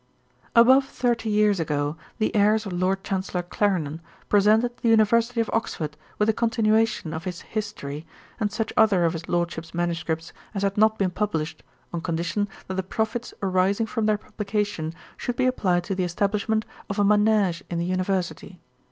[0.55, 5.95] Above thirty years ago, the heirs of Lord Chancellor Clarendon presented the University of Oxford
[6.17, 8.03] with the continuation of his History,
[8.39, 11.61] and such other of his Lordship's manuscripts as had not been published,
[11.93, 16.65] on condition that the profits arising from their publication should be applied to the establishment
[16.89, 18.59] of a Manège in the University.